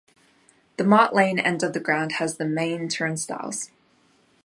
The 0.77 0.83
Mart 0.83 1.13
Lane 1.13 1.37
end 1.37 1.61
of 1.61 1.73
the 1.73 1.79
ground 1.79 2.13
has 2.13 2.37
the 2.37 2.45
main 2.45 2.89
turnstiles. 2.89 3.69